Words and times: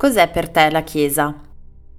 Cos'è 0.00 0.30
per 0.30 0.48
te 0.48 0.70
la 0.70 0.82
Chiesa? 0.82 1.38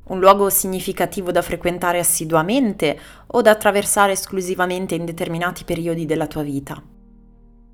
Un 0.05 0.19
luogo 0.19 0.49
significativo 0.49 1.31
da 1.31 1.43
frequentare 1.43 1.99
assiduamente 1.99 2.99
o 3.27 3.43
da 3.43 3.51
attraversare 3.51 4.13
esclusivamente 4.13 4.95
in 4.95 5.05
determinati 5.05 5.63
periodi 5.65 6.07
della 6.07 6.25
tua 6.25 6.41
vita? 6.41 6.81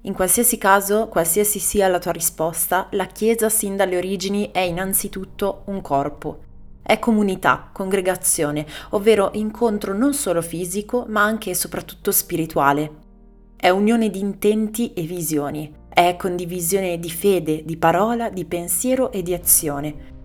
In 0.01 0.13
qualsiasi 0.13 0.57
caso, 0.57 1.07
qualsiasi 1.07 1.59
sia 1.59 1.87
la 1.87 1.99
tua 1.99 2.11
risposta, 2.11 2.89
la 2.91 3.05
Chiesa 3.05 3.47
sin 3.47 3.77
dalle 3.77 3.95
origini 3.95 4.49
è 4.51 4.59
innanzitutto 4.59 5.61
un 5.67 5.79
corpo. 5.79 6.39
È 6.83 6.99
comunità, 6.99 7.69
congregazione, 7.71 8.65
ovvero 8.89 9.29
incontro 9.35 9.93
non 9.93 10.13
solo 10.13 10.41
fisico, 10.41 11.05
ma 11.07 11.23
anche 11.23 11.51
e 11.51 11.55
soprattutto 11.55 12.11
spirituale. 12.11 12.91
È 13.55 13.69
unione 13.69 14.09
di 14.09 14.19
intenti 14.19 14.91
e 14.91 15.03
visioni, 15.03 15.73
è 15.87 16.17
condivisione 16.17 16.99
di 16.99 17.09
fede, 17.09 17.63
di 17.63 17.77
parola, 17.77 18.29
di 18.29 18.43
pensiero 18.43 19.09
e 19.13 19.21
di 19.21 19.33
azione 19.33 20.15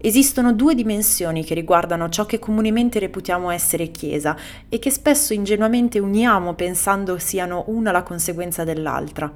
Esistono 0.00 0.52
due 0.52 0.76
dimensioni 0.76 1.44
che 1.44 1.54
riguardano 1.54 2.08
ciò 2.08 2.24
che 2.24 2.38
comunemente 2.38 3.00
reputiamo 3.00 3.50
essere 3.50 3.90
Chiesa 3.90 4.36
e 4.68 4.78
che 4.78 4.90
spesso 4.90 5.32
ingenuamente 5.32 5.98
uniamo 5.98 6.54
pensando 6.54 7.18
siano 7.18 7.64
una 7.66 7.90
la 7.90 8.04
conseguenza 8.04 8.62
dell'altra. 8.62 9.32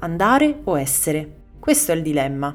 Andare 0.00 0.60
o 0.64 0.78
essere? 0.78 1.36
Questo 1.58 1.92
è 1.92 1.94
il 1.94 2.02
dilemma. 2.02 2.54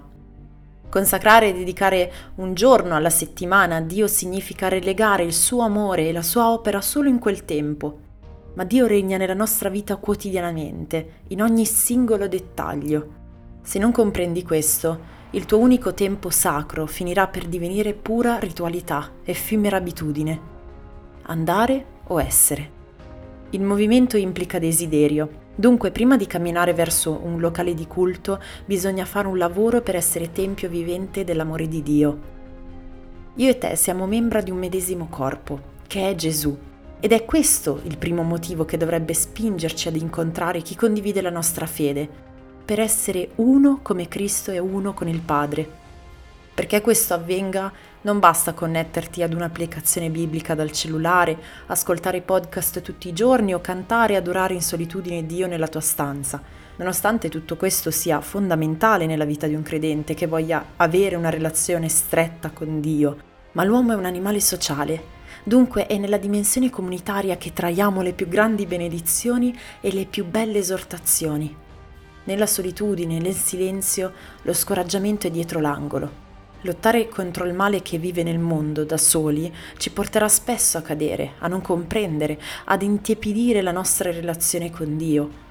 Consacrare 0.90 1.50
e 1.50 1.54
dedicare 1.54 2.12
un 2.36 2.54
giorno 2.54 2.96
alla 2.96 3.10
settimana 3.10 3.78
a 3.78 3.82
Dio 3.82 4.06
significa 4.06 4.68
relegare 4.68 5.24
il 5.24 5.34
suo 5.34 5.64
amore 5.64 6.08
e 6.08 6.12
la 6.12 6.22
sua 6.22 6.50
opera 6.52 6.82
solo 6.82 7.10
in 7.10 7.18
quel 7.18 7.46
tempo, 7.46 8.00
ma 8.54 8.64
Dio 8.64 8.86
regna 8.86 9.18
nella 9.18 9.34
nostra 9.34 9.70
vita 9.70 9.96
quotidianamente, 9.96 11.22
in 11.30 11.42
ogni 11.42 11.66
singolo 11.66 12.28
dettaglio. 12.28 13.22
Se 13.64 13.80
non 13.80 13.92
comprendi 13.92 14.44
questo, 14.44 15.22
il 15.36 15.46
tuo 15.46 15.58
unico 15.58 15.96
tempo 15.96 16.30
sacro 16.30 16.86
finirà 16.86 17.26
per 17.26 17.48
divenire 17.48 17.96
pura 17.96 18.38
ritualità, 18.38 19.10
effimera 19.24 19.78
abitudine. 19.78 20.40
Andare 21.24 21.86
o 22.08 22.22
essere. 22.22 22.82
Il 23.50 23.64
movimento 23.64 24.16
implica 24.16 24.60
desiderio, 24.60 25.42
dunque 25.56 25.90
prima 25.90 26.18
di 26.18 26.28
camminare 26.28 26.74
verso 26.76 27.20
un 27.24 27.40
locale 27.40 27.74
di 27.74 27.88
culto 27.88 28.40
bisogna 28.66 29.06
fare 29.06 29.28
un 29.28 29.40
lavoro 29.40 29.82
per 29.82 29.96
essere 29.96 30.32
tempio 30.32 30.70
vivente 30.70 31.24
dell'amore 31.24 31.68
di 31.68 31.82
Dio. 31.82 32.20
Io 33.34 33.50
e 33.50 33.58
te 33.58 33.76
siamo 33.76 34.06
membra 34.06 34.40
di 34.42 34.52
un 34.52 34.58
medesimo 34.58 35.08
corpo, 35.10 35.60
che 35.88 36.12
è 36.12 36.14
Gesù, 36.14 36.56
ed 37.00 37.12
è 37.12 37.26
questo 37.26 37.82
il 37.86 37.98
primo 37.98 38.22
motivo 38.22 38.66
che 38.66 38.78
dovrebbe 38.78 39.16
spingerci 39.16 39.88
ad 39.88 39.96
incontrare 39.96 40.62
chi 40.62 40.76
condivide 40.76 41.22
la 41.22 41.32
nostra 41.32 41.66
fede, 41.66 42.33
per 42.64 42.80
essere 42.80 43.32
uno 43.36 43.80
come 43.82 44.08
Cristo 44.08 44.52
è 44.52 44.58
uno 44.58 44.94
con 44.94 45.08
il 45.08 45.20
Padre. 45.20 45.82
Perché 46.54 46.82
questo 46.82 47.14
avvenga 47.14 47.72
non 48.02 48.20
basta 48.20 48.54
connetterti 48.54 49.24
ad 49.24 49.34
un'applicazione 49.34 50.10
biblica 50.10 50.56
dal 50.56 50.72
cellulare, 50.72 51.38
ascoltare 51.68 52.22
podcast 52.22 52.82
tutti 52.82 53.08
i 53.08 53.14
giorni 53.14 53.54
o 53.54 53.62
cantare 53.62 54.14
e 54.14 54.18
adorare 54.18 54.54
in 54.54 54.62
solitudine 54.62 55.26
Dio 55.26 55.48
nella 55.48 55.68
tua 55.68 55.82
stanza. 55.82 56.42
Nonostante 56.76 57.30
tutto 57.30 57.56
questo 57.58 57.92
sia 57.92 58.22
fondamentale 58.22 59.06
nella 59.06 59.26
vita 59.26 59.48
di 59.48 59.56
un 59.56 59.62
credente 59.62 60.14
che 60.14 60.28
voglia 60.28 60.64
avere 60.78 61.16
una 61.16 61.30
relazione 61.30 61.90
stretta 61.90 62.52
con 62.52 62.80
Dio, 62.80 63.18
ma 63.54 63.64
l'uomo 63.64 63.94
è 63.94 63.96
un 63.96 64.06
animale 64.06 64.40
sociale, 64.40 65.04
dunque 65.44 65.86
è 65.88 65.98
nella 65.98 66.18
dimensione 66.18 66.70
comunitaria 66.70 67.38
che 67.38 67.54
traiamo 67.54 68.02
le 68.02 68.14
più 68.14 68.28
grandi 68.28 68.66
benedizioni 68.66 69.58
e 69.82 69.92
le 69.92 70.06
più 70.06 70.26
belle 70.26 70.60
esortazioni. 70.60 71.63
Nella 72.26 72.46
solitudine, 72.46 73.20
nel 73.20 73.36
silenzio, 73.36 74.14
lo 74.44 74.54
scoraggiamento 74.54 75.28
è 75.28 75.32
dietro 75.32 75.60
l'angolo. 75.60 76.22
Lottare 76.62 77.10
contro 77.10 77.44
il 77.44 77.54
male 77.54 77.82
che 77.82 77.98
vive 77.98 78.24
nel 78.24 78.40
mondo 78.40 78.86
da 78.86 78.96
soli 78.96 79.54
ci 79.78 79.92
porterà 79.92 80.30
spesso 80.30 80.78
a 80.78 80.82
cadere, 80.82 81.34
a 81.40 81.50
non 81.50 81.60
comprendere, 81.60 82.40
ad 82.66 82.82
intiepidire 82.82 83.62
la 83.62 83.74
nostra 83.74 84.10
relazione 84.10 84.72
con 84.72 84.96
Dio. 84.96 85.42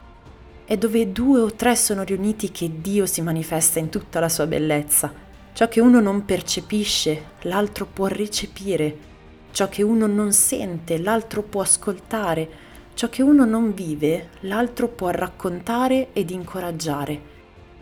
È 0.65 0.75
dove 0.78 1.12
due 1.12 1.41
o 1.41 1.53
tre 1.53 1.77
sono 1.77 2.03
riuniti 2.05 2.50
che 2.50 2.71
Dio 2.81 3.05
si 3.05 3.21
manifesta 3.21 3.78
in 3.78 3.91
tutta 3.91 4.21
la 4.21 4.31
sua 4.31 4.47
bellezza. 4.47 5.12
Ciò 5.53 5.69
che 5.69 5.82
uno 5.82 6.00
non 6.00 6.25
percepisce, 6.25 7.25
l'altro 7.43 7.84
può 7.84 8.06
recepire. 8.06 8.97
Ciò 9.50 9.69
che 9.69 9.82
uno 9.82 10.06
non 10.06 10.32
sente, 10.32 10.97
l'altro 10.97 11.43
può 11.43 11.61
ascoltare 11.61 12.71
Ciò 12.94 13.08
che 13.08 13.22
uno 13.22 13.44
non 13.44 13.75
vive, 13.75 14.28
l'altro 14.41 14.86
può 14.86 15.08
raccontare 15.10 16.08
ed 16.12 16.30
incoraggiare. 16.30 17.30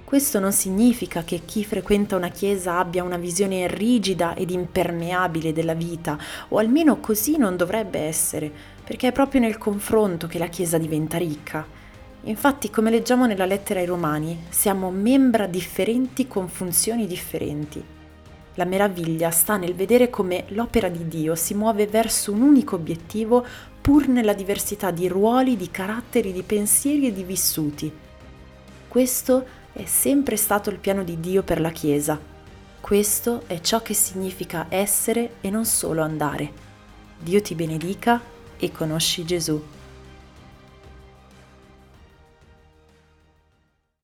Questo 0.05 0.39
non 0.39 0.53
significa 0.53 1.25
che 1.25 1.43
chi 1.45 1.65
frequenta 1.65 2.17
una 2.17 2.31
chiesa 2.31 2.79
abbia 2.79 3.05
una 3.05 3.17
visione 3.17 3.67
rigida 3.67 4.35
ed 4.35 4.51
impermeabile 4.51 5.53
della 5.53 5.75
vita, 5.75 6.19
o 6.49 6.59
almeno 6.59 7.01
così 7.01 7.37
non 7.37 7.57
dovrebbe 7.57 7.99
essere, 8.01 8.51
perché 8.83 9.09
è 9.09 9.13
proprio 9.13 9.41
nel 9.41 9.59
confronto 9.59 10.27
che 10.27 10.39
la 10.39 10.49
chiesa 10.49 10.79
diventa 10.79 11.19
ricca. 11.19 11.67
Infatti, 12.25 12.71
come 12.71 12.91
leggiamo 12.91 13.27
nella 13.27 13.47
lettera 13.47 13.81
ai 13.81 13.87
Romani, 13.87 14.45
siamo 14.49 14.91
membra 14.91 15.47
differenti 15.47 16.27
con 16.27 16.49
funzioni 16.49 17.07
differenti. 17.07 17.99
La 18.55 18.65
meraviglia 18.65 19.31
sta 19.31 19.57
nel 19.57 19.75
vedere 19.75 20.11
come 20.11 20.45
l'opera 20.49 20.89
di 20.89 21.07
Dio 21.07 21.35
si 21.35 21.55
muove 21.55 21.87
verso 21.87 22.33
un 22.33 22.43
unico 22.43 22.75
obiettivo 22.75 23.45
pur 23.81 24.09
nella 24.09 24.35
diversità 24.35 24.91
di 24.91 25.09
ruoli, 25.09 25.57
di 25.57 25.71
caratteri, 25.71 26.33
di 26.33 26.43
pensieri 26.43 27.07
e 27.07 27.13
di 27.13 27.23
vissuti. 27.23 27.91
Questo 28.89 29.47
è 29.73 29.85
sempre 29.85 30.37
stato 30.37 30.69
il 30.71 30.79
piano 30.79 31.05
di 31.05 31.21
Dio 31.21 31.43
per 31.43 31.61
la 31.61 31.71
Chiesa. 31.71 32.19
Questo 32.81 33.43
è 33.47 33.61
ciò 33.61 33.83
che 33.83 33.95
significa 33.95 34.67
essere 34.69 35.35
e 35.41 35.51
non 35.51 35.65
solo 35.65 36.03
andare. 36.03 36.53
Dio 37.19 37.41
ti 37.41 37.55
benedica 37.55 38.21
e 38.59 38.73
conosci 38.73 39.25
Gesù. 39.25 39.63